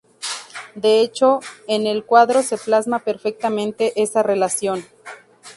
De 0.73 0.99
hecho, 1.01 1.41
en 1.67 1.85
el 1.85 2.03
cuadro 2.05 2.41
se 2.41 2.57
plasma 2.57 2.97
perfectamente 3.03 3.93
esa 4.01 4.23
relación. 4.23 4.83